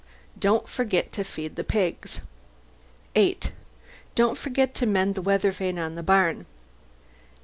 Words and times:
Don't 0.39 0.67
forget 0.67 1.11
to 1.11 1.23
feed 1.23 1.55
the 1.57 1.63
pigs. 1.63 2.21
8. 3.15 3.51
Don't 4.15 4.35
forget 4.35 4.73
to 4.73 4.87
mend 4.87 5.13
the 5.13 5.21
weathervane 5.21 5.77
on 5.77 5.93
the 5.93 6.01
barn. 6.01 6.47